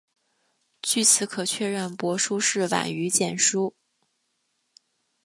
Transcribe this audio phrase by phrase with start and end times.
[0.81, 3.75] 据此可确认帛书是晚于简书。